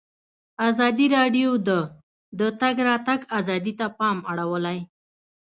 ازادي 0.69 1.05
راډیو 1.17 1.49
د 1.67 1.69
د 2.39 2.41
تګ 2.61 2.75
راتګ 2.89 3.19
ازادي 3.39 3.73
ته 3.79 3.87
پام 3.99 4.17
اړولی. 4.31 4.79